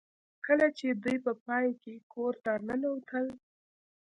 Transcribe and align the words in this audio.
کله 0.45 0.67
چې 0.77 0.87
دوی 1.03 1.17
په 1.25 1.31
پای 1.45 1.67
کې 1.81 1.95
کور 2.13 2.33
ته 2.43 2.51
ننوتل 2.67 3.25